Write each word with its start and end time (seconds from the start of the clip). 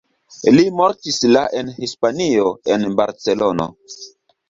Li 0.55 0.63
mortis 0.79 1.19
la 1.35 1.45
en 1.61 1.71
Hispanio 1.89 2.51
en 2.79 2.91
Barcelono. 3.03 3.73